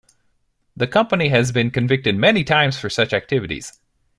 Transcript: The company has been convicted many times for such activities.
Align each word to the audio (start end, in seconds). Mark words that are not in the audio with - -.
The 0.75 0.87
company 0.87 1.27
has 1.29 1.51
been 1.51 1.69
convicted 1.69 2.15
many 2.17 2.43
times 2.43 2.75
for 2.75 2.89
such 2.89 3.13
activities. 3.13 3.79